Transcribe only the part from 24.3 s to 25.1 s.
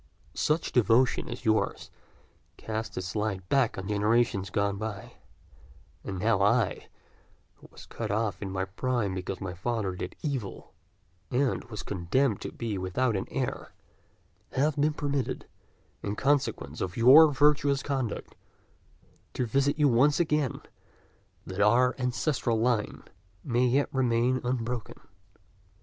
unbroken."